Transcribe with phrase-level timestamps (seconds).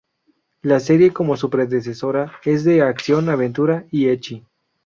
[0.63, 4.43] La serie, como su predecesora, es de acción, aventuras y ecchi.